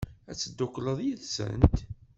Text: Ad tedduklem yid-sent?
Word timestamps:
Ad 0.31 0.37
tedduklem 0.37 0.99
yid-sent? 1.05 1.75